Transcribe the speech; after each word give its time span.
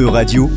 E-Radio, 0.00 0.48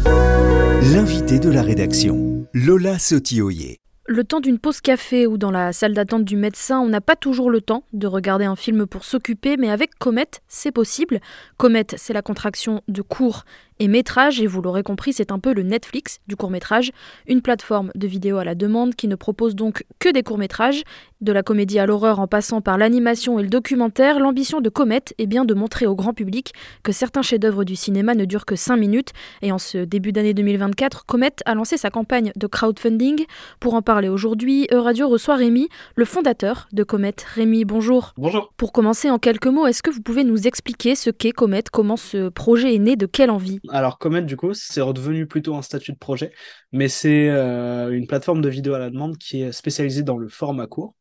l'invité 0.94 1.38
de 1.38 1.50
la 1.50 1.64
rédaction, 1.64 2.48
Lola 2.54 2.98
Sotioyer. 2.98 3.75
Le 4.06 4.24
temps 4.24 4.40
d'une 4.40 4.58
pause 4.58 4.80
café 4.80 5.27
ou 5.27 5.38
dans 5.38 5.51
la 5.51 5.74
salle 5.74 5.93
d'attente 5.93 6.24
du 6.24 6.38
médecin, 6.38 6.80
on 6.80 6.88
n'a 6.88 7.01
pas 7.01 7.17
toujours 7.17 7.51
le 7.51 7.59
temps 7.59 7.83
de 7.92 8.07
regarder 8.07 8.45
un 8.45 8.55
film 8.55 8.86
pour 8.86 9.04
s'occuper, 9.04 9.57
mais 9.57 9.70
avec 9.70 9.95
Comet, 10.00 10.29
c'est 10.48 10.71
possible. 10.71 11.20
Comet, 11.57 11.88
c'est 11.98 12.14
la 12.14 12.21
contraction 12.21 12.84
de 12.88 13.02
court 13.02 13.43
et 13.80 13.88
métrage, 13.88 14.41
et 14.41 14.47
vous 14.47 14.61
l'aurez 14.61 14.84
compris, 14.84 15.13
c'est 15.13 15.32
un 15.32 15.39
peu 15.39 15.54
le 15.54 15.63
Netflix 15.63 16.20
du 16.27 16.36
court 16.36 16.50
métrage, 16.50 16.91
une 17.27 17.41
plateforme 17.41 17.91
de 17.96 18.07
vidéo 18.07 18.38
à 18.38 18.43
la 18.43 18.55
demande 18.55 18.96
qui 18.96 19.07
ne 19.07 19.15
propose 19.15 19.55
donc 19.55 19.84
que 20.00 20.09
des 20.09 20.23
courts 20.23 20.38
métrages, 20.38 20.84
de 21.21 21.32
la 21.32 21.41
comédie 21.41 21.79
à 21.79 21.86
l'horreur 21.86 22.20
en 22.20 22.28
passant 22.28 22.61
par 22.61 22.78
l'animation 22.78 23.39
et 23.39 23.43
le 23.43 23.50
documentaire. 23.50 24.20
L'ambition 24.20 24.61
de 24.61 24.70
Comet 24.70 25.04
est 25.18 25.25
bien 25.25 25.46
de 25.46 25.54
montrer 25.54 25.88
au 25.88 25.96
grand 25.96 26.14
public 26.14 26.54
que 26.83 26.91
certains 26.91 27.21
chefs-d'œuvre 27.21 27.64
du 27.64 27.75
cinéma 27.75 28.14
ne 28.14 28.25
durent 28.25 28.46
que 28.46 28.55
5 28.55 28.75
minutes, 28.75 29.11
et 29.41 29.51
en 29.51 29.57
ce 29.57 29.79
début 29.79 30.11
d'année 30.11 30.33
2024, 30.33 31.05
Comet 31.05 31.36
a 31.46 31.55
lancé 31.55 31.78
sa 31.78 31.89
campagne 31.89 32.32
de 32.36 32.48
crowdfunding. 32.48 33.26
Pour 33.60 33.74
en 33.74 33.82
parler 33.82 34.10
aujourd'hui, 34.10 34.68
E-Radio 34.72 35.08
reçoit 35.08 35.36
Rémi, 35.36 35.70
le 35.96 36.05
fondateur 36.05 36.68
de 36.74 36.84
Comet. 36.84 37.16
Rémi, 37.36 37.64
bonjour. 37.66 38.14
Bonjour. 38.18 38.52
Pour 38.58 38.74
commencer 38.74 39.10
en 39.10 39.18
quelques 39.18 39.48
mots, 39.48 39.66
est-ce 39.66 39.82
que 39.82 39.92
vous 39.92 40.02
pouvez 40.02 40.24
nous 40.24 40.48
expliquer 40.48 40.96
ce 40.96 41.10
qu'est 41.10 41.32
Comet, 41.32 41.64
comment 41.72 41.98
ce 41.98 42.30
projet 42.30 42.76
est 42.76 42.80
né, 42.80 42.96
de 42.96 43.05
quelle 43.05 43.32
envie? 43.32 43.60
Alors, 43.70 43.98
Comet, 43.98 44.23
du 44.23 44.35
coup, 44.35 44.53
c'est 44.53 44.81
redevenu 44.81 45.26
plutôt 45.26 45.55
un 45.55 45.62
statut 45.62 45.94
de 45.94 45.98
projet, 45.98 46.34
mais 46.72 46.90
c'est 46.90 47.30
euh, 47.30 47.91
une 47.91 48.08
plateforme 48.08 48.41
de 48.41 48.49
vidéo 48.49 48.73
à 48.73 48.80
la 48.80 48.89
demande 48.89 49.17
qui 49.17 49.41
est 49.41 49.52
spécialisée 49.53 50.03
dans 50.03 50.17
le 50.17 50.27
format 50.27 50.67
court, 50.67 50.95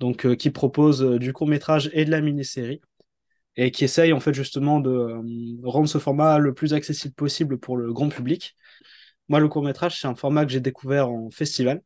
donc 0.00 0.26
euh, 0.26 0.34
qui 0.34 0.50
propose 0.50 1.02
euh, 1.04 1.18
du 1.18 1.32
court 1.32 1.48
métrage 1.48 1.90
et 1.92 2.04
de 2.06 2.10
la 2.10 2.20
mini-série, 2.22 2.80
et 3.56 3.70
qui 3.72 3.84
essaye 3.84 4.12
en 4.12 4.20
fait 4.20 4.34
justement 4.34 4.80
de 4.80 5.20
rendre 5.64 5.88
ce 5.88 5.98
format 5.98 6.38
le 6.38 6.54
plus 6.54 6.74
accessible 6.74 7.14
possible 7.14 7.58
pour 7.58 7.76
le 7.76 7.92
grand 7.92 8.08
public. 8.08 8.56
Moi, 9.28 9.40
le 9.40 9.48
court 9.48 9.62
métrage, 9.64 10.00
c'est 10.00 10.08
un 10.08 10.14
format 10.14 10.46
que 10.46 10.52
j'ai 10.52 10.60
découvert 10.60 11.10
en 11.10 11.30
festival, 11.30 11.82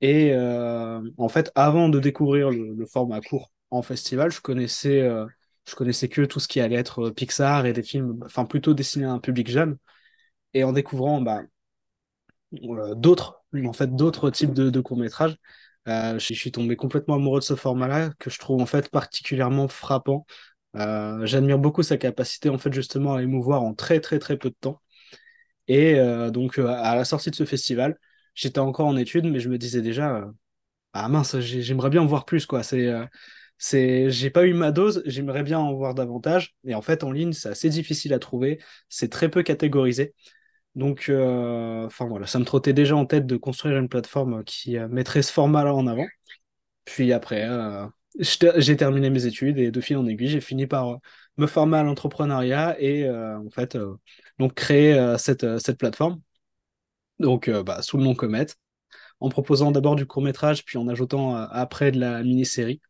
et 0.00 0.34
en 0.36 1.28
fait, 1.28 1.52
avant 1.54 1.88
de 1.88 2.00
découvrir 2.00 2.50
le, 2.50 2.74
le, 2.74 2.86
format 2.86 3.20
court 3.20 3.52
en 3.70 3.82
festival, 3.82 4.30
je 4.30 4.40
connaissais 4.40 5.08
je 5.66 5.74
connaissais 5.74 6.08
que 6.08 6.22
tout 6.22 6.40
ce 6.40 6.48
qui 6.48 6.60
allait 6.60 6.76
être 6.76 7.08
euh, 7.08 7.12
Pixar 7.12 7.66
et 7.66 7.72
des 7.72 7.82
films, 7.82 8.20
enfin 8.24 8.44
plutôt 8.44 8.74
destinés 8.74 9.06
à 9.06 9.12
un 9.12 9.18
public 9.18 9.48
jeune. 9.50 9.78
Et 10.54 10.64
en 10.64 10.72
découvrant 10.72 11.20
bah, 11.20 11.42
euh, 12.54 12.94
d'autres, 12.94 13.42
en 13.64 13.72
fait, 13.72 13.94
d'autres 13.94 14.30
types 14.30 14.54
de, 14.54 14.80
courts-métrages, 14.80 15.36
euh, 15.88 16.18
je, 16.18 16.34
suis 16.34 16.52
tombé 16.52 16.76
complètement 16.76 17.16
amoureux 17.16 17.40
de 17.40 17.44
ce 17.44 17.56
format-là, 17.56 18.10
que 18.18 18.30
je 18.30 18.38
trouve 18.38 18.60
en 18.62 18.66
fait 18.66 18.90
particulièrement 18.90 19.68
frappant. 19.68 20.26
J'admire 20.74 21.58
beaucoup 21.58 21.82
sa 21.82 21.96
capacité 21.96 22.50
en 22.50 22.58
fait 22.58 22.72
justement 22.72 23.14
à 23.14 23.22
émouvoir 23.22 23.62
en 23.62 23.74
très 23.74 23.98
très 24.00 24.18
très 24.18 24.36
peu 24.36 24.50
de 24.50 24.56
temps. 24.60 24.82
Et 25.68 25.96
donc 26.30 26.58
à 26.58 26.94
la 26.96 27.04
sortie 27.04 27.30
de 27.30 27.36
ce 27.36 27.44
festival, 27.46 27.98
j'étais 28.34 28.58
encore 28.58 28.86
en 28.86 28.96
études, 28.96 29.24
mais 29.26 29.40
je 29.40 29.48
me 29.48 29.58
disais 29.58 29.80
déjà, 29.82 30.28
ah 30.92 31.08
mince, 31.08 31.38
j'aimerais 31.40 31.90
bien 31.90 32.02
en 32.02 32.06
voir 32.06 32.26
plus 32.26 32.46
quoi. 32.46 32.62
C'est 32.62 32.92
c'est 33.58 34.10
j'ai 34.10 34.30
pas 34.30 34.46
eu 34.46 34.52
ma 34.54 34.72
dose, 34.72 35.02
j'aimerais 35.06 35.42
bien 35.42 35.58
en 35.58 35.74
voir 35.74 35.94
davantage. 35.94 36.54
Et 36.64 36.74
en 36.74 36.82
fait, 36.82 37.04
en 37.04 37.12
ligne, 37.12 37.32
c'est 37.32 37.48
assez 37.48 37.68
difficile 37.70 38.12
à 38.14 38.18
trouver, 38.18 38.60
c'est 38.88 39.10
très 39.10 39.30
peu 39.30 39.42
catégorisé. 39.42 40.14
Donc, 40.74 41.08
euh, 41.08 41.86
enfin 41.86 42.06
voilà, 42.06 42.26
ça 42.26 42.38
me 42.38 42.44
trottait 42.44 42.74
déjà 42.74 42.96
en 42.96 43.06
tête 43.06 43.26
de 43.26 43.36
construire 43.36 43.78
une 43.78 43.88
plateforme 43.88 44.44
qui 44.44 44.76
euh, 44.76 44.88
mettrait 44.88 45.22
ce 45.22 45.32
format-là 45.32 45.74
en 45.74 45.86
avant. 45.86 46.06
Puis 46.84 47.12
après, 47.12 47.48
euh, 47.48 47.86
j'ai 48.20 48.76
terminé 48.76 49.10
mes 49.10 49.26
études 49.26 49.58
et 49.58 49.70
de 49.70 49.80
fil 49.80 49.96
en 49.96 50.06
aiguille, 50.06 50.28
j'ai 50.28 50.40
fini 50.40 50.66
par 50.66 50.98
me 51.38 51.46
former 51.46 51.78
à 51.78 51.82
l'entrepreneuriat 51.82 52.76
et 52.80 53.08
en 53.10 53.50
fait, 53.50 53.76
donc 54.38 54.54
créer 54.54 55.16
cette, 55.18 55.58
cette 55.58 55.78
plateforme. 55.78 56.20
Donc, 57.18 57.50
bah, 57.50 57.82
sous 57.82 57.96
le 57.98 58.04
nom 58.04 58.14
Comet, 58.14 58.46
en 59.20 59.28
proposant 59.30 59.72
d'abord 59.72 59.96
du 59.96 60.06
court 60.06 60.22
métrage, 60.22 60.64
puis 60.64 60.78
en 60.78 60.88
ajoutant 60.88 61.36
après 61.36 61.92
de 61.92 62.00
la 62.00 62.22
mini-série. 62.22 62.80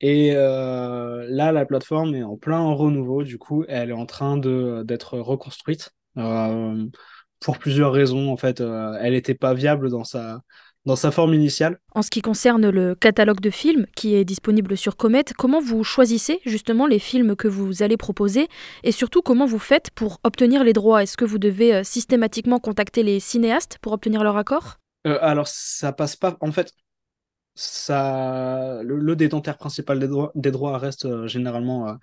Et 0.00 0.32
euh, 0.34 1.26
là, 1.28 1.52
la 1.52 1.66
plateforme 1.66 2.14
est 2.14 2.22
en 2.22 2.36
plein 2.36 2.72
renouveau. 2.72 3.22
Du 3.24 3.38
coup, 3.38 3.64
elle 3.68 3.90
est 3.90 3.94
en 3.94 4.06
train 4.06 4.36
d'être 4.36 5.18
reconstruite 5.18 5.90
euh, 6.16 6.86
pour 7.40 7.58
plusieurs 7.58 7.92
raisons. 7.92 8.30
En 8.30 8.36
fait, 8.36 8.60
euh, 8.60 8.96
elle 9.00 9.12
n'était 9.14 9.34
pas 9.34 9.54
viable 9.54 9.90
dans 9.90 10.04
sa 10.04 10.40
dans 10.86 10.96
sa 10.96 11.10
forme 11.10 11.34
initiale. 11.34 11.78
En 11.94 12.00
ce 12.00 12.08
qui 12.08 12.22
concerne 12.22 12.70
le 12.70 12.94
catalogue 12.94 13.40
de 13.40 13.50
films 13.50 13.84
qui 13.94 14.14
est 14.14 14.24
disponible 14.24 14.74
sur 14.74 14.96
Comet, 14.96 15.24
comment 15.36 15.60
vous 15.60 15.84
choisissez 15.84 16.40
justement 16.46 16.86
les 16.86 17.00
films 17.00 17.36
que 17.36 17.46
vous 17.46 17.82
allez 17.82 17.98
proposer 17.98 18.48
et 18.84 18.92
surtout 18.92 19.20
comment 19.20 19.44
vous 19.44 19.58
faites 19.58 19.90
pour 19.90 20.18
obtenir 20.24 20.64
les 20.64 20.72
droits? 20.72 21.02
Est-ce 21.02 21.18
que 21.18 21.26
vous 21.26 21.36
devez 21.36 21.84
systématiquement 21.84 22.58
contacter 22.58 23.02
les 23.02 23.20
cinéastes 23.20 23.76
pour 23.82 23.92
obtenir 23.92 24.24
leur 24.24 24.38
accord? 24.38 24.76
Alors 25.04 25.48
ça 25.48 25.92
passe 25.92 26.16
pas. 26.16 26.38
En 26.40 26.52
fait, 26.52 26.72
ça, 27.58 28.80
le, 28.84 29.16
détentaire 29.16 29.58
principal 29.58 29.98
des 29.98 30.06
droits, 30.06 30.30
des 30.36 30.52
droits 30.52 30.78
reste 30.78 31.06
euh, 31.06 31.26
généralement 31.26 31.88
euh, 31.88 31.94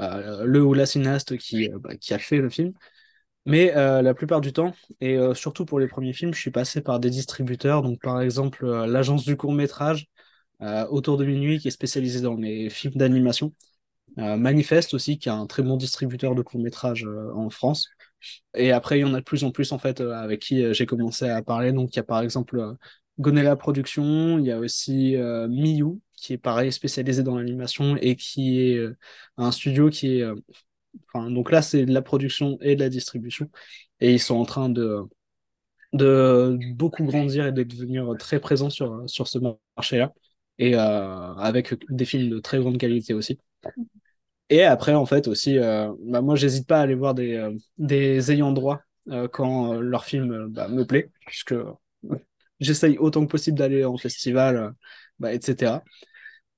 euh, 0.00 0.44
le 0.44 0.62
ou 0.62 0.72
la 0.72 0.86
cinéaste 0.86 1.36
qui, 1.36 1.68
bah, 1.68 1.96
qui 1.96 2.14
a 2.14 2.18
fait 2.18 2.38
le 2.38 2.48
film. 2.48 2.72
Mais 3.44 3.72
la 3.74 4.14
plupart 4.14 4.40
du 4.40 4.52
temps, 4.52 4.72
et 5.00 5.18
surtout 5.34 5.64
pour 5.64 5.80
les 5.80 5.88
premiers 5.88 6.12
films, 6.12 6.32
je 6.32 6.38
suis 6.40 6.52
passé 6.52 6.80
par 6.80 7.00
des 7.00 7.10
distributeurs. 7.10 7.82
Donc, 7.82 8.00
par 8.00 8.20
exemple, 8.20 8.64
l'agence 8.86 9.24
du 9.24 9.36
court 9.36 9.52
métrage, 9.52 10.06
Autour 10.90 11.16
de 11.16 11.24
minuit, 11.24 11.58
qui 11.58 11.66
est 11.66 11.72
spécialisée 11.72 12.20
dans 12.20 12.36
les 12.36 12.70
films 12.70 12.94
d'animation. 12.94 13.52
Manifeste 14.16 14.94
aussi, 14.94 15.18
qui 15.18 15.28
est 15.28 15.32
un 15.32 15.46
très 15.46 15.64
bon 15.64 15.76
distributeur 15.76 16.36
de 16.36 16.42
court 16.42 16.60
métrage 16.60 17.04
en 17.34 17.50
France. 17.50 17.88
Et 18.54 18.70
après, 18.70 19.00
il 19.00 19.02
y 19.02 19.04
en 19.04 19.14
a 19.14 19.18
de 19.18 19.24
plus 19.24 19.42
en 19.42 19.50
plus, 19.50 19.72
en 19.72 19.78
fait, 19.78 20.00
avec 20.00 20.40
qui 20.40 20.72
j'ai 20.72 20.86
commencé 20.86 21.28
à 21.28 21.42
parler. 21.42 21.72
Donc, 21.72 21.94
il 21.94 21.96
y 21.96 22.00
a 22.00 22.04
par 22.04 22.20
exemple 22.20 22.76
Gonella 23.18 23.56
Production, 23.56 24.38
il 24.38 24.46
y 24.46 24.52
a 24.52 24.58
aussi 24.58 25.16
euh, 25.16 25.46
Miyu, 25.48 26.00
qui 26.16 26.32
est 26.34 26.38
pareil, 26.38 26.72
spécialisé 26.72 27.22
dans 27.22 27.36
l'animation 27.36 27.96
et 27.96 28.16
qui 28.16 28.60
est 28.60 28.76
euh, 28.76 28.96
un 29.36 29.52
studio 29.52 29.90
qui 29.90 30.18
est. 30.18 30.22
Euh, 30.22 30.34
enfin, 31.08 31.30
donc 31.30 31.50
là, 31.50 31.62
c'est 31.62 31.84
de 31.86 31.92
la 31.92 32.02
production 32.02 32.58
et 32.62 32.76
de 32.76 32.80
la 32.80 32.88
distribution. 32.88 33.50
Et 34.00 34.12
ils 34.12 34.20
sont 34.20 34.36
en 34.36 34.44
train 34.44 34.68
de, 34.68 35.02
de 35.92 36.58
beaucoup 36.74 37.04
grandir 37.04 37.46
et 37.46 37.52
de 37.52 37.62
devenir 37.62 38.16
très 38.18 38.40
présents 38.40 38.70
sur, 38.70 39.04
sur 39.08 39.28
ce 39.28 39.38
marché-là. 39.76 40.12
Et 40.58 40.74
avec 40.76 41.74
des 41.90 42.04
films 42.04 42.30
de 42.30 42.38
très 42.38 42.58
grande 42.60 42.78
qualité 42.78 43.14
aussi. 43.14 43.38
Et 44.50 44.62
après, 44.64 44.94
en 44.94 45.06
fait, 45.06 45.28
aussi, 45.28 45.58
bah, 45.58 46.20
moi, 46.22 46.36
j'hésite 46.36 46.66
pas 46.66 46.78
à 46.80 46.82
aller 46.82 46.94
voir 46.94 47.14
des, 47.14 47.48
des 47.78 48.32
ayants 48.32 48.52
droit 48.52 48.82
quand 49.32 49.74
leur 49.80 50.04
film 50.04 50.48
bah, 50.48 50.68
me 50.68 50.84
plaît, 50.86 51.10
puisque 51.26 51.54
j'essaye 52.62 52.98
autant 52.98 53.24
que 53.26 53.30
possible 53.30 53.58
d'aller 53.58 53.84
en 53.84 53.96
festival, 53.98 54.56
euh, 54.56 54.70
bah, 55.18 55.32
etc. 55.34 55.82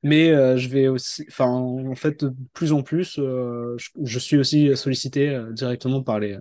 Mais 0.03 0.31
euh, 0.31 0.57
je 0.57 0.69
vais 0.69 0.89
aussi, 0.89 1.25
enfin, 1.29 1.47
en 1.47 1.95
fait, 1.95 2.25
de 2.25 2.35
plus 2.53 2.73
en 2.73 2.83
plus, 2.83 3.19
euh, 3.19 3.77
je, 4.03 4.19
suis 4.19 4.37
aussi 4.37 4.77
sollicité 4.77 5.41
directement 5.53 6.03
par 6.03 6.21
les, 6.21 6.39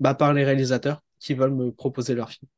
bah, 0.00 0.14
par 0.14 0.34
les 0.34 0.44
réalisateurs 0.44 1.02
qui 1.20 1.34
veulent 1.34 1.54
me 1.54 1.72
proposer 1.72 2.14
leur 2.14 2.30
film. 2.30 2.48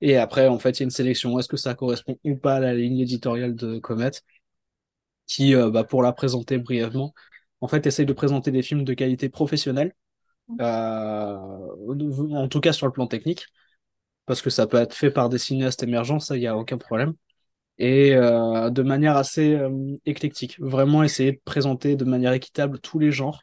Et 0.00 0.16
après, 0.16 0.48
en 0.48 0.58
fait, 0.58 0.78
il 0.78 0.80
y 0.80 0.84
a 0.84 0.84
une 0.84 0.90
sélection. 0.90 1.38
Est-ce 1.38 1.48
que 1.48 1.56
ça 1.56 1.74
correspond 1.74 2.18
ou 2.24 2.36
pas 2.36 2.56
à 2.56 2.60
la 2.60 2.74
ligne 2.74 2.98
éditoriale 3.00 3.54
de 3.54 3.78
Comet 3.78 4.10
qui, 5.26 5.54
bah, 5.54 5.84
pour 5.84 6.02
la 6.02 6.12
présenter 6.12 6.58
brièvement, 6.58 7.14
en 7.60 7.68
fait, 7.68 7.86
essaye 7.86 8.06
de 8.06 8.12
présenter 8.12 8.50
des 8.50 8.62
films 8.62 8.84
de 8.84 8.94
qualité 8.94 9.28
professionnelle, 9.28 9.94
en 10.58 12.48
tout 12.50 12.60
cas 12.60 12.72
sur 12.72 12.86
le 12.86 12.92
plan 12.92 13.06
technique, 13.06 13.46
parce 14.26 14.42
que 14.42 14.50
ça 14.50 14.66
peut 14.66 14.78
être 14.78 14.94
fait 14.94 15.10
par 15.10 15.28
des 15.28 15.38
cinéastes 15.38 15.82
émergents, 15.82 16.20
ça, 16.20 16.36
il 16.36 16.40
n'y 16.40 16.46
a 16.46 16.56
aucun 16.56 16.78
problème. 16.78 17.14
Et 17.78 18.14
euh, 18.14 18.70
de 18.70 18.82
manière 18.82 19.16
assez 19.16 19.54
euh, 19.56 19.96
éclectique, 20.06 20.58
vraiment 20.60 21.02
essayer 21.02 21.32
de 21.32 21.40
présenter 21.44 21.96
de 21.96 22.04
manière 22.04 22.32
équitable 22.32 22.78
tous 22.80 22.98
les 22.98 23.12
genres 23.12 23.42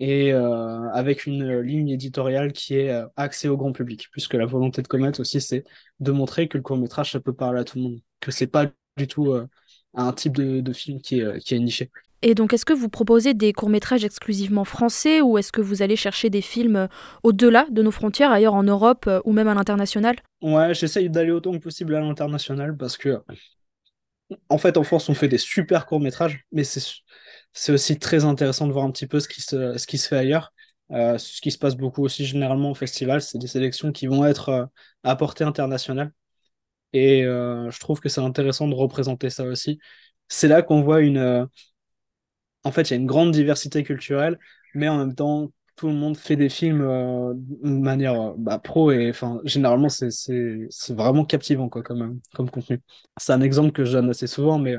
et 0.00 0.32
euh, 0.32 0.90
avec 0.92 1.26
une 1.26 1.60
ligne 1.60 1.88
éditoriale 1.90 2.52
qui 2.52 2.74
est 2.76 3.02
axée 3.16 3.48
au 3.48 3.56
grand 3.56 3.72
public, 3.72 4.08
puisque 4.12 4.34
la 4.34 4.46
volonté 4.46 4.82
de 4.82 4.88
Comet 4.88 5.18
aussi, 5.20 5.40
c'est 5.40 5.64
de 6.00 6.12
montrer 6.12 6.48
que 6.48 6.58
le 6.58 6.62
court 6.62 6.76
métrage, 6.76 7.12
ça 7.12 7.20
peut 7.20 7.34
parler 7.34 7.60
à 7.60 7.64
tout 7.64 7.78
le 7.78 7.84
monde, 7.84 8.00
que 8.20 8.30
c'est 8.30 8.46
pas 8.46 8.66
du 8.98 9.06
tout 9.08 9.34
un 9.94 10.12
type 10.12 10.36
de, 10.36 10.60
de 10.60 10.72
film 10.72 11.00
qui 11.00 11.20
est, 11.20 11.38
qui 11.40 11.54
est 11.54 11.58
niché. 11.58 11.90
Et 12.28 12.34
donc, 12.34 12.52
est-ce 12.52 12.64
que 12.64 12.72
vous 12.72 12.88
proposez 12.88 13.34
des 13.34 13.52
courts-métrages 13.52 14.04
exclusivement 14.04 14.64
français 14.64 15.20
ou 15.20 15.38
est-ce 15.38 15.52
que 15.52 15.60
vous 15.60 15.80
allez 15.82 15.94
chercher 15.94 16.28
des 16.28 16.40
films 16.40 16.74
euh, 16.74 16.86
au-delà 17.22 17.68
de 17.70 17.82
nos 17.84 17.92
frontières, 17.92 18.32
ailleurs 18.32 18.54
en 18.54 18.64
Europe 18.64 19.04
euh, 19.06 19.20
ou 19.24 19.32
même 19.32 19.46
à 19.46 19.54
l'international? 19.54 20.16
Ouais, 20.42 20.74
j'essaye 20.74 21.08
d'aller 21.08 21.30
autant 21.30 21.52
que 21.52 21.58
possible 21.58 21.94
à 21.94 22.00
l'international 22.00 22.76
parce 22.76 22.96
que, 22.96 23.22
en 24.48 24.58
fait, 24.58 24.76
en 24.76 24.82
France, 24.82 25.08
on 25.08 25.14
fait 25.14 25.28
des 25.28 25.38
super 25.38 25.86
courts-métrages, 25.86 26.44
mais 26.50 26.64
c'est 26.64 27.72
aussi 27.72 27.96
très 27.96 28.24
intéressant 28.24 28.66
de 28.66 28.72
voir 28.72 28.86
un 28.86 28.90
petit 28.90 29.06
peu 29.06 29.20
ce 29.20 29.28
qui 29.28 29.40
se, 29.40 29.78
ce 29.78 29.86
qui 29.86 29.96
se 29.96 30.08
fait 30.08 30.18
ailleurs. 30.18 30.52
Euh, 30.90 31.18
ce 31.18 31.40
qui 31.40 31.52
se 31.52 31.58
passe 31.58 31.76
beaucoup 31.76 32.02
aussi 32.02 32.24
généralement 32.24 32.72
au 32.72 32.74
festival, 32.74 33.22
c'est 33.22 33.38
des 33.38 33.46
sélections 33.46 33.92
qui 33.92 34.08
vont 34.08 34.26
être 34.26 34.68
à 35.04 35.14
portée 35.14 35.44
internationale. 35.44 36.10
Et 36.92 37.22
je 37.22 37.78
trouve 37.78 38.00
que 38.00 38.08
c'est 38.08 38.20
intéressant 38.20 38.66
de 38.66 38.74
représenter 38.74 39.30
ça 39.30 39.44
aussi. 39.44 39.78
C'est 40.26 40.48
là 40.48 40.62
qu'on 40.62 40.82
voit 40.82 41.02
une 41.02 41.46
en 42.66 42.72
fait, 42.72 42.90
il 42.90 42.94
y 42.94 42.94
a 42.94 43.00
une 43.00 43.06
grande 43.06 43.32
diversité 43.32 43.84
culturelle, 43.84 44.38
mais 44.74 44.88
en 44.88 44.98
même 44.98 45.14
temps, 45.14 45.52
tout 45.76 45.88
le 45.88 45.94
monde 45.94 46.16
fait 46.16 46.36
des 46.36 46.48
films 46.48 46.80
de 46.80 47.68
manière 47.68 48.34
bah, 48.36 48.58
pro 48.58 48.90
et 48.92 49.10
enfin 49.10 49.40
généralement 49.44 49.88
c'est 49.90 50.08
vraiment 50.90 51.24
captivant 51.26 51.68
quoi 51.68 51.82
comme 51.82 52.20
comme 52.34 52.50
contenu. 52.50 52.80
C'est 53.18 53.32
un 53.34 53.42
exemple 53.42 53.72
que 53.72 53.84
je 53.84 53.92
donne 53.92 54.10
assez 54.10 54.26
souvent, 54.26 54.58
mais 54.58 54.76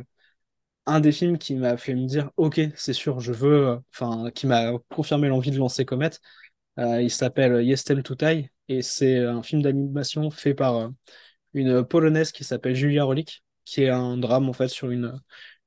un 0.85 0.99
des 0.99 1.11
films 1.11 1.37
qui 1.37 1.55
m'a 1.55 1.77
fait 1.77 1.95
me 1.95 2.07
dire 2.07 2.31
ok 2.37 2.61
c'est 2.75 2.93
sûr 2.93 3.19
je 3.19 3.33
veux 3.33 3.79
enfin 3.93 4.31
qui 4.31 4.47
m'a 4.47 4.71
confirmé 4.89 5.27
l'envie 5.29 5.51
de 5.51 5.57
lancer 5.57 5.85
Comet. 5.85 6.11
il 6.77 7.11
s'appelle 7.11 7.63
Yes 7.65 7.83
to 7.83 8.15
Die 8.15 8.49
et 8.69 8.81
c'est 8.81 9.19
un 9.19 9.43
film 9.43 9.61
d'animation 9.61 10.31
fait 10.31 10.53
par 10.55 10.91
une 11.53 11.85
polonaise 11.85 12.31
qui 12.31 12.43
s'appelle 12.43 12.75
Julia 12.75 13.03
Rolik 13.03 13.43
qui 13.65 13.83
est 13.83 13.89
un 13.89 14.17
drame 14.17 14.49
en 14.49 14.53
fait 14.53 14.69
sur 14.69 14.89
une 14.91 15.19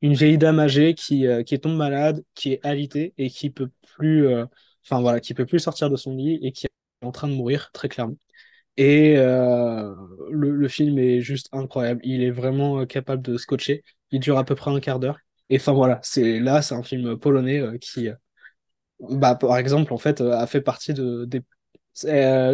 une 0.02 0.14
vieille 0.14 0.38
dame 0.38 0.58
âgée 0.60 0.94
qui, 0.94 1.26
euh, 1.26 1.42
qui 1.42 1.58
tombe 1.60 1.76
malade, 1.76 2.24
qui 2.34 2.52
est 2.52 2.66
alitée 2.66 3.14
et 3.18 3.30
qui 3.30 3.50
peut 3.50 3.70
plus, 3.96 4.26
euh, 4.28 4.46
peut 5.36 5.46
plus 5.46 5.58
sortir 5.60 5.90
de 5.90 5.96
son 5.96 6.14
lit 6.14 6.38
et 6.42 6.52
qui 6.52 6.66
est 6.66 7.06
en 7.06 7.12
train 7.12 7.28
de 7.28 7.34
mourir 7.34 7.70
très 7.72 7.88
clairement. 7.88 8.16
Et 8.76 9.16
euh, 9.18 9.94
le, 10.30 10.68
film 10.68 10.98
est 10.98 11.20
juste 11.20 11.48
incroyable. 11.52 12.00
Il 12.04 12.22
est 12.22 12.30
vraiment 12.30 12.86
capable 12.86 13.22
de 13.22 13.36
scotcher. 13.36 13.84
Il 14.10 14.20
dure 14.20 14.38
à 14.38 14.44
peu 14.44 14.54
près 14.54 14.70
un 14.70 14.80
quart 14.80 15.00
d'heure. 15.00 15.18
Et 15.50 15.56
enfin 15.56 15.72
voilà, 15.72 16.00
c'est 16.02 16.40
là, 16.40 16.62
c'est 16.62 16.74
un 16.74 16.82
film 16.82 17.18
polonais 17.18 17.62
qui, 17.80 18.08
bah, 19.00 19.34
par 19.34 19.58
exemple, 19.58 19.92
a 19.94 20.46
fait 20.46 20.60
partie 20.62 20.94
de, 20.94 21.24
des 21.26 21.42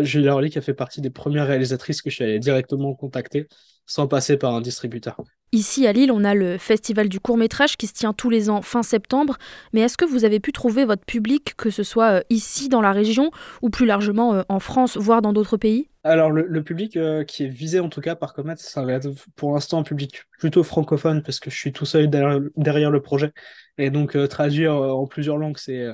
Julia 0.05 0.33
Orlick 0.33 0.57
a 0.57 0.63
fait 0.63 0.75
partie 0.75 1.01
des 1.01 1.11
premières 1.11 1.47
réalisatrices 1.47 2.03
que 2.03 2.11
je 2.11 2.17
suis 2.17 2.25
allé 2.25 2.39
directement 2.41 2.95
contacter 2.95 3.47
sans 3.87 4.07
passer 4.07 4.37
par 4.37 4.55
un 4.55 4.61
distributeur. 4.61 5.17
Ici 5.53 5.87
à 5.87 5.93
Lille, 5.93 6.11
on 6.13 6.25
a 6.25 6.35
le 6.35 6.59
Festival 6.59 7.09
du 7.09 7.21
court 7.21 7.37
métrage 7.37 7.77
qui 7.77 7.87
se 7.87 7.93
tient 7.93 8.13
tous 8.13 8.31
les 8.31 8.51
ans 8.51 8.63
fin 8.63 8.83
septembre. 8.83 9.37
Mais 9.73 9.81
est-ce 9.81 9.97
que 9.97 10.05
vous 10.05 10.25
avez 10.25 10.41
pu 10.41 10.53
trouver 10.53 10.85
votre 10.85 11.05
public, 11.05 11.55
que 11.57 11.71
ce 11.71 11.83
soit 11.83 12.19
euh, 12.19 12.21
ici 12.31 12.69
dans 12.69 12.81
la 12.81 12.93
région 12.93 13.31
ou 13.63 13.71
plus 13.71 13.87
largement 13.87 14.35
euh, 14.35 14.43
en 14.49 14.59
France, 14.59 14.97
voire 14.97 15.23
dans 15.23 15.33
d'autres 15.33 15.57
pays? 15.57 15.89
Alors 16.03 16.31
le, 16.31 16.63
public 16.63 16.99
qui 17.27 17.45
est 17.45 17.49
visé 17.49 17.81
en 17.81 17.89
tout 17.89 18.01
cas 18.01 18.15
par 18.15 18.33
Comet, 18.33 18.55
ça 18.59 18.85
va 18.85 18.93
être 18.93 19.11
pour 19.35 19.55
l'instant 19.55 19.81
un 19.81 19.83
public 19.83 20.23
plutôt 20.39 20.63
francophone 20.63 21.21
parce 21.25 21.41
que 21.41 21.51
je 21.51 21.57
suis 21.57 21.73
tout 21.73 21.85
seul 21.85 22.09
derrière, 22.09 22.41
derrière 22.57 22.91
le 22.93 23.03
projet. 23.03 23.33
Et 23.77 23.91
donc 23.91 24.17
traduire 24.29 24.75
en 24.77 25.09
plusieurs 25.09 25.37
langues, 25.37 25.59
c'est 25.59 25.89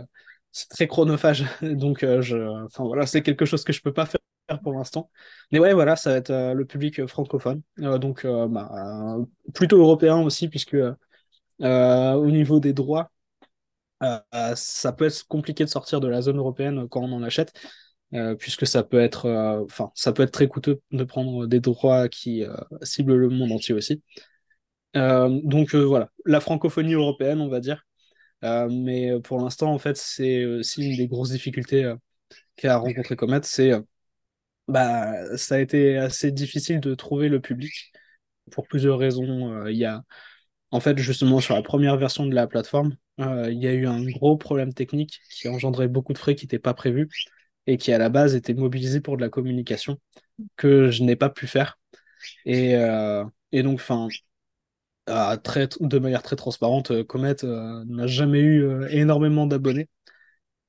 c'est 0.53 0.69
très 0.69 0.87
chronophage. 0.87 1.45
Donc, 1.63 2.05
euh, 2.05 2.23
je, 2.23 2.37
enfin 2.65 2.85
voilà, 2.85 3.07
c'est 3.07 3.23
quelque 3.23 3.45
chose 3.45 3.65
que 3.65 3.73
je 3.73 3.81
peux 3.83 3.93
pas 3.93 4.07
faire 4.07 4.21
pour 4.63 4.73
l'instant. 4.73 5.11
Mais 5.51 5.59
ouais, 5.59 5.75
voilà, 5.75 5.97
ça 5.97 6.11
va 6.11 6.17
être 6.17 6.31
euh, 6.31 6.55
le 6.55 6.65
public 6.65 7.07
francophone. 7.07 7.63
Euh, 7.81 7.99
donc, 7.99 8.27
bah, 8.27 9.17
plutôt 9.55 9.79
européen 9.79 10.19
aussi, 10.21 10.49
puisque 10.49 10.77
au 11.61 12.27
niveau 12.31 12.61
des 12.61 12.73
droits, 12.73 13.11
ça 14.55 14.93
peut 14.93 15.07
être 15.07 15.27
compliqué 15.29 15.65
de 15.65 15.69
sortir 15.71 16.01
de 16.01 16.09
la 16.09 16.23
zone 16.23 16.39
européenne 16.39 16.89
quand 16.89 17.03
on 17.03 17.13
en 17.13 17.23
achète. 17.23 17.53
puisque 18.39 18.67
ça 18.67 18.83
peut 18.83 19.01
être, 19.01 19.29
enfin, 19.65 19.91
ça 19.95 20.13
peut 20.13 20.23
être 20.23 20.33
très 20.33 20.49
coûteux 20.49 20.81
de 20.91 21.05
prendre 21.05 21.47
des 21.47 21.61
droits 21.61 22.09
qui 22.09 22.45
ciblent 22.83 23.17
le 23.17 23.29
monde 23.29 23.53
entier 23.53 23.75
aussi. 23.75 24.03
donc 24.95 25.75
voilà, 25.75 26.11
la 26.27 26.41
francophonie 26.41 26.95
européenne, 26.95 27.41
on 27.41 27.49
va 27.49 27.61
dire, 27.61 27.85
euh, 28.45 28.69
mais 28.71 29.21
pour 29.21 29.39
l'instant, 29.41 29.73
en 29.73 29.79
fait, 29.79 29.97
c'est 29.97 30.45
aussi 30.45 30.83
une 30.91 30.97
des 30.97 31.07
grosses 31.09 31.31
difficultés 31.31 31.85
euh, 31.85 31.97
qu'a 32.57 32.79
rencontré 32.79 33.17
Comet, 33.17 33.41
c'est 33.45 33.73
bah, 34.73 35.37
ça 35.37 35.57
a 35.57 35.59
été 35.61 35.97
assez 35.97 36.33
difficile 36.33 36.81
de 36.81 36.95
trouver 36.95 37.29
le 37.29 37.41
public 37.41 37.93
pour 38.51 38.67
plusieurs 38.69 38.99
raisons. 38.99 39.53
Euh, 39.53 39.73
il 39.73 39.85
a, 39.85 40.03
en 40.71 40.81
fait, 40.81 40.99
justement, 40.99 41.41
sur 41.41 41.55
la 41.55 41.63
première 41.63 41.97
version 41.97 42.27
de 42.27 42.35
la 42.35 42.47
plateforme, 42.47 42.97
il 43.19 43.59
y 43.63 43.69
a 43.69 43.73
eu 43.73 43.87
un 43.87 44.05
gros 44.05 44.37
problème 44.37 44.75
technique 44.75 45.21
qui 45.31 45.47
a 45.47 45.53
engendré 45.53 45.87
beaucoup 45.87 46.13
de 46.13 46.19
frais 46.19 46.35
qui 46.35 46.47
n'étaient 46.47 46.59
pas 46.59 46.75
prévus 46.75 47.09
et 47.67 47.77
qui, 47.77 47.93
à 47.93 47.99
la 47.99 48.09
base, 48.09 48.35
était 48.35 48.55
mobilisé 48.55 49.01
pour 49.01 49.17
de 49.17 49.23
la 49.23 49.29
communication 49.29 49.99
que 50.57 50.91
je 50.91 51.05
n'ai 51.05 51.15
pas 51.15 51.31
pu 51.31 51.47
faire. 51.47 51.79
Et, 52.47 52.73
et 53.53 53.63
donc, 53.63 53.75
enfin, 53.75 54.09
de 55.07 55.99
manière 55.99 56.23
très 56.23 56.37
transparente, 56.37 56.91
euh, 56.91 57.05
Comet 57.05 57.45
euh, 57.45 57.85
n'a 57.87 58.07
jamais 58.07 58.41
eu 58.41 58.65
euh, 58.65 58.89
énormément 58.91 59.47
d'abonnés. 59.47 59.89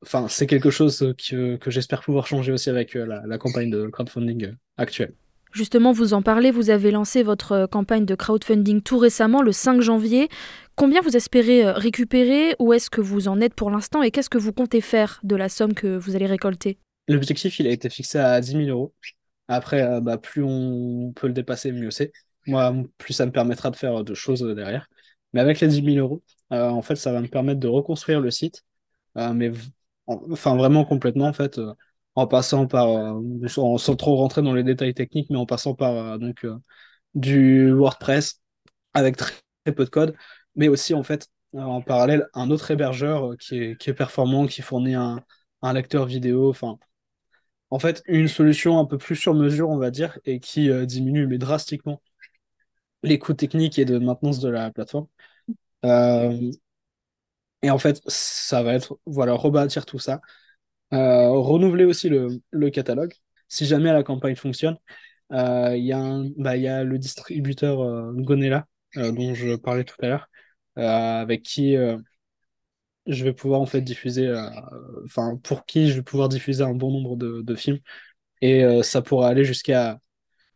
Enfin, 0.03 0.27
c'est 0.27 0.47
quelque 0.47 0.69
chose 0.69 1.13
que, 1.17 1.55
que 1.55 1.71
j'espère 1.71 2.01
pouvoir 2.01 2.27
changer 2.27 2.51
aussi 2.51 2.69
avec 2.69 2.93
la, 2.93 3.37
campagne 3.37 3.69
de 3.69 3.87
crowdfunding 3.87 4.53
actuelle. 4.77 5.13
Justement, 5.51 5.91
vous 5.91 6.13
en 6.13 6.21
parlez, 6.21 6.51
vous 6.51 6.69
avez 6.69 6.91
lancé 6.91 7.21
votre 7.23 7.67
campagne 7.67 8.05
de 8.05 8.15
crowdfunding 8.15 8.81
tout 8.81 8.97
récemment, 8.97 9.41
le 9.41 9.51
5 9.51 9.81
janvier. 9.81 10.29
Combien 10.75 11.01
vous 11.01 11.15
espérez 11.15 11.69
récupérer? 11.71 12.55
Où 12.59 12.73
est-ce 12.73 12.89
que 12.89 13.01
vous 13.01 13.27
en 13.27 13.39
êtes 13.39 13.53
pour 13.53 13.69
l'instant? 13.69 14.01
Et 14.01 14.11
qu'est-ce 14.11 14.29
que 14.29 14.39
vous 14.39 14.51
comptez 14.51 14.81
faire 14.81 15.19
de 15.23 15.35
la 15.35 15.49
somme 15.49 15.73
que 15.73 15.95
vous 15.95 16.15
allez 16.15 16.25
récolter? 16.25 16.79
L'objectif, 17.07 17.59
il 17.59 17.67
a 17.67 17.71
été 17.71 17.89
fixé 17.89 18.17
à 18.17 18.41
10 18.41 18.51
000 18.51 18.63
euros. 18.69 18.93
Après, 19.47 20.01
bah, 20.01 20.17
plus 20.17 20.43
on 20.43 21.13
peut 21.15 21.27
le 21.27 21.33
dépasser, 21.33 21.71
mieux 21.71 21.91
c'est. 21.91 22.11
Moi, 22.47 22.73
plus 22.97 23.13
ça 23.13 23.25
me 23.25 23.31
permettra 23.31 23.69
de 23.69 23.75
faire 23.75 24.03
de 24.03 24.13
choses 24.13 24.41
derrière. 24.41 24.87
Mais 25.33 25.41
avec 25.41 25.59
les 25.59 25.67
10 25.67 25.83
000 25.83 25.97
euros, 25.97 26.23
euh, 26.51 26.69
en 26.69 26.81
fait, 26.81 26.95
ça 26.95 27.11
va 27.11 27.21
me 27.21 27.27
permettre 27.27 27.59
de 27.59 27.67
reconstruire 27.67 28.21
le 28.21 28.31
site, 28.31 28.63
euh, 29.17 29.33
mais 29.33 29.51
enfin 30.07 30.55
vraiment 30.55 30.85
complètement, 30.85 31.27
en 31.27 31.33
fait, 31.33 31.57
euh, 31.59 31.73
en 32.15 32.27
passant 32.27 32.67
par, 32.67 32.87
sans 33.47 33.95
trop 33.95 34.15
rentrer 34.17 34.41
dans 34.41 34.53
les 34.53 34.63
détails 34.63 34.93
techniques, 34.93 35.29
mais 35.29 35.37
en 35.37 35.45
passant 35.45 35.75
par 35.75 36.19
donc 36.19 36.45
du 37.15 37.71
WordPress 37.71 38.41
avec 38.93 39.17
très, 39.17 39.33
peu 39.75 39.85
de 39.85 39.89
code, 39.89 40.15
mais 40.55 40.67
aussi 40.67 40.93
en 40.93 41.03
fait 41.03 41.29
en 41.53 41.81
parallèle 41.81 42.27
un 42.33 42.51
autre 42.51 42.71
hébergeur 42.71 43.37
qui 43.37 43.57
est, 43.57 43.93
performant, 43.93 44.47
qui 44.47 44.61
fournit 44.61 44.95
un, 44.95 45.23
lecteur 45.73 46.05
vidéo, 46.05 46.49
enfin 46.49 46.77
en 47.71 47.79
fait 47.79 48.03
une 48.07 48.27
solution 48.27 48.79
un 48.79 48.85
peu 48.85 48.97
plus 48.97 49.15
sur 49.15 49.33
mesure, 49.33 49.69
on 49.69 49.77
va 49.77 49.91
dire, 49.91 50.19
et 50.25 50.39
qui 50.39 50.69
diminue 50.85 51.27
mais 51.27 51.37
drastiquement 51.37 52.01
les 53.03 53.19
coûts 53.19 53.33
techniques 53.33 53.77
et 53.79 53.85
de 53.85 53.99
maintenance 53.99 54.39
de 54.39 54.49
la 54.49 54.71
plateforme. 54.71 55.07
Euh, 55.85 56.51
et 57.63 57.69
en 57.71 57.77
fait, 57.79 58.01
ça 58.07 58.63
va 58.63 58.73
être 58.75 58.99
voilà, 59.05 59.33
rebâtir 59.33 59.85
tout 59.85 59.99
ça. 59.99 60.21
Euh, 60.93 61.29
renouveler 61.29 61.85
aussi 61.85 62.09
le, 62.09 62.27
le, 62.51 62.69
catalogue. 62.69 63.13
Si 63.47 63.65
jamais 63.65 63.91
la 63.91 64.03
campagne 64.03 64.35
fonctionne, 64.35 64.77
euh, 65.31 65.75
il 65.75 65.85
y, 65.85 65.93
bah, 66.41 66.57
y, 66.57 66.67
a 66.67 66.83
le 66.83 66.99
distributeur 66.99 68.13
Gonella, 68.13 68.67
dont 68.95 69.33
je 69.33 69.55
parlais 69.55 69.83
tout 69.85 69.95
à 70.03 70.07
l'heure, 70.07 70.29
avec 70.75 71.43
qui 71.43 71.75
je 73.07 73.23
vais 73.23 73.33
pouvoir 73.33 73.61
en 73.61 73.65
fait 73.65 73.81
diffuser, 73.81 74.31
enfin 75.05 75.37
pour 75.43 75.65
qui 75.65 75.89
je 75.89 75.95
vais 75.95 76.03
pouvoir 76.03 76.29
diffuser 76.29 76.63
un 76.63 76.73
bon 76.73 76.91
nombre 76.91 77.17
de, 77.17 77.41
de 77.41 77.55
films. 77.55 77.79
Et 78.41 78.63
ça 78.83 79.01
pourra 79.01 79.29
aller 79.29 79.45
jusqu'à 79.45 79.99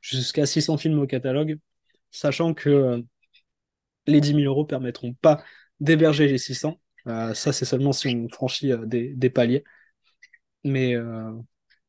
jusqu'à 0.02 0.46
600 0.46 0.78
films 0.78 1.00
au 1.00 1.08
catalogue 1.08 1.60
sachant 2.12 2.54
que 2.54 2.70
euh, 2.70 3.02
les 4.08 4.22
10 4.22 4.30
000 4.34 4.42
euros 4.42 4.66
permettront 4.66 5.14
pas 5.14 5.44
d'héberger 5.80 6.28
les 6.28 6.38
600. 6.38 6.80
Euh, 7.08 7.34
ça, 7.34 7.54
c'est 7.54 7.66
seulement 7.66 7.94
si 7.94 8.08
on 8.10 8.28
franchit 8.30 8.72
euh, 8.72 8.86
des, 8.86 9.30
paliers. 9.30 9.64
Mais 10.64 10.96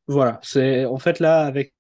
voilà, 0.07 0.41
c'est 0.43 0.85
en 0.87 0.99
fait 0.99 1.21
là, 1.21 1.45
avec, 1.45 1.75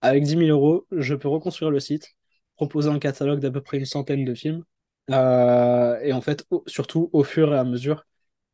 avec 0.00 0.24
10 0.24 0.36
000 0.36 0.48
euros, 0.50 0.86
je 0.90 1.14
peux 1.14 1.28
reconstruire 1.28 1.70
le 1.70 1.80
site, 1.80 2.14
proposer 2.56 2.90
un 2.90 2.98
catalogue 2.98 3.40
d'à 3.40 3.50
peu 3.50 3.60
près 3.62 3.78
une 3.78 3.86
centaine 3.86 4.24
de 4.24 4.34
films, 4.34 4.64
et 5.08 6.12
en 6.12 6.20
fait, 6.20 6.46
surtout 6.66 7.10
au 7.12 7.24
fur 7.24 7.54
et 7.54 7.58
à 7.58 7.64
mesure, 7.64 8.06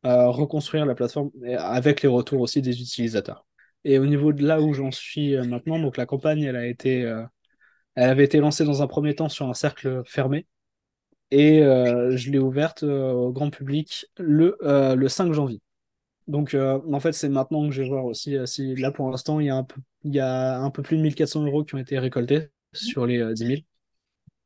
reconstruire 0.03 0.85
la 0.85 0.95
plateforme 0.95 1.31
avec 1.57 2.01
les 2.01 2.09
retours 2.09 2.41
aussi 2.41 2.61
des 2.61 2.81
utilisateurs. 2.81 3.45
Et 3.85 3.99
au 3.99 4.05
niveau 4.05 4.33
de 4.33 4.45
là 4.45 4.61
où 4.61 4.73
j'en 4.73 4.91
suis 4.91 5.35
maintenant, 5.37 5.79
donc 5.79 5.97
la 5.97 6.05
campagne, 6.05 6.43
elle 6.43 6.57
a 6.57 6.67
été 6.67 7.01
elle 7.95 8.09
avait 8.09 8.25
été 8.25 8.39
lancée 8.39 8.65
dans 8.65 8.81
un 8.81 8.87
premier 8.87 9.15
temps 9.15 9.29
sur 9.29 9.47
un 9.49 9.53
cercle 9.53 10.03
fermé 10.05 10.47
et 11.33 11.63
euh, 11.63 12.15
je 12.15 12.29
l'ai 12.29 12.37
ouverte 12.37 12.83
euh, 12.83 13.11
au 13.11 13.31
grand 13.31 13.49
public 13.49 14.05
le, 14.17 14.55
euh, 14.61 14.95
le 14.95 15.09
5 15.09 15.33
janvier. 15.33 15.61
Donc 16.27 16.55
en 16.55 16.99
fait 17.01 17.11
c'est 17.11 17.27
maintenant 17.27 17.67
que 17.67 17.73
je 17.73 17.81
vais 17.81 17.89
voir 17.89 18.05
aussi 18.05 18.37
si 18.45 18.75
là 18.75 18.91
pour 18.91 19.09
l'instant 19.09 19.41
il 19.41 19.47
y 19.47 19.49
a 19.49 19.57
un 19.57 19.65
peu, 19.65 19.81
il 20.03 20.15
y 20.15 20.21
a 20.21 20.57
un 20.57 20.69
peu 20.69 20.81
plus 20.81 20.95
de 20.95 21.01
1400 21.01 21.45
euros 21.45 21.65
qui 21.65 21.75
ont 21.75 21.79
été 21.79 21.99
récoltés 21.99 22.47
sur 22.71 23.05
les 23.05 23.33
10 23.33 23.45
000. 23.45 23.61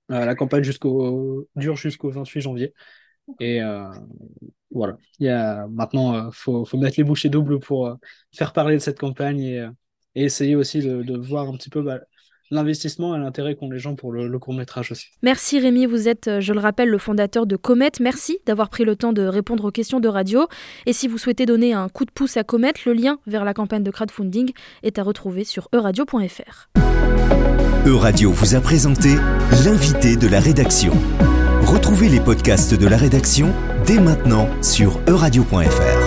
la 0.10 0.34
campagne 0.34 0.64
dure 0.64 1.76
jusqu'au 1.76 2.10
28 2.10 2.42
janvier 2.42 2.74
et 3.40 3.62
voilà. 4.72 4.98
Il 5.20 5.28
y 5.28 5.30
a 5.30 5.68
maintenant 5.68 6.32
faut, 6.32 6.66
faut 6.66 6.78
mettre 6.78 6.98
les 6.98 7.04
bouchées 7.04 7.30
doubles 7.30 7.60
pour 7.60 7.96
faire 8.36 8.54
parler 8.54 8.74
de 8.76 8.82
cette 8.82 9.00
campagne 9.00 9.40
et, 9.42 9.68
essayer 10.16 10.56
aussi 10.56 10.80
de, 10.80 11.04
de, 11.04 11.16
voir 11.16 11.48
un 11.48 11.54
petit 11.58 11.70
peu 11.70 11.84
bah, 11.84 12.00
l'investissement 12.52 13.16
et 13.16 13.20
l'intérêt 13.20 13.56
qu'ont 13.56 13.70
les 13.70 13.80
gens 13.80 13.96
pour 13.96 14.12
le, 14.12 14.38
court 14.40 14.54
métrage 14.54 14.92
aussi. 14.92 15.08
Merci 15.24 15.60
Rémi, 15.60 15.86
vous 15.86 16.08
êtes, 16.08 16.28
euh, 16.28 16.40
je 16.40 16.54
le 16.54 16.60
rappelle, 16.60 16.90
le 16.90 16.98
fondateur 16.98 17.46
de 17.46 17.56
Comet. 17.56 17.92
Merci 18.00 18.40
d'avoir 18.46 18.70
pris 18.70 18.86
le 18.86 18.96
temps 18.96 19.14
de 19.14 19.24
répondre 19.24 19.66
aux 19.66 19.72
questions 19.72 20.00
de 20.00 20.08
radio. 20.08 20.48
Et 20.86 20.94
si 20.94 21.08
vous 21.08 21.18
souhaitez 21.18 21.46
donner 21.46 21.74
un 21.74 21.90
coup 21.90 22.06
de 22.06 22.12
pouce 22.12 22.38
à 22.38 22.44
Comet, 22.44 22.74
le 22.86 22.94
lien 22.94 23.20
vers 23.28 23.44
la 23.44 23.54
campagne 23.54 23.84
de 23.84 23.92
crowdfunding 23.92 24.52
est 24.84 25.00
à 25.00 25.04
retrouver 25.04 25.44
sur 25.44 25.70
euradio.fr. 25.74 26.70
Euradio 27.86 28.32
vous 28.32 28.56
a 28.56 28.60
présenté 28.60 29.16
l'invité 29.64 30.18
de 30.18 30.28
la 30.28 30.40
rédaction. 30.40 30.94
Retrouvez 31.62 32.10
les 32.10 32.20
podcasts 32.20 32.74
de 32.74 32.88
la 32.88 32.98
rédaction 32.98 33.54
dès 33.86 34.00
maintenant 34.00 34.50
sur 34.62 35.00
euradio.fr. 35.08 36.07